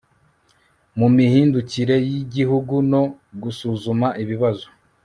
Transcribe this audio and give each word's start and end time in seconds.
mu 0.99 1.07
mihindukire 1.15 1.95
y'igihugu, 2.09 2.75
no 2.91 3.03
gusuzuma 3.41 4.07
ibibazo 4.23 4.67